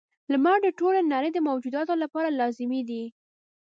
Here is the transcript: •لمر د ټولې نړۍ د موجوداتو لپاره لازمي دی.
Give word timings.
•لمر 0.31 0.57
د 0.63 0.67
ټولې 0.79 0.99
نړۍ 1.13 1.29
د 1.33 1.39
موجوداتو 1.47 1.93
لپاره 2.03 2.35
لازمي 2.39 2.81
دی. 2.89 3.03